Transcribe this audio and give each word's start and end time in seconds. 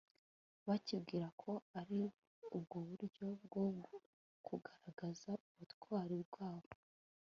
bakibwira 0.67 1.27
ko 1.41 1.51
ari 1.79 2.01
bwo 2.63 2.79
buryo 2.87 3.27
bwo 3.43 3.65
kugaragaza 4.45 5.31
ubutwari 5.51 6.15
bwabo 6.29 6.71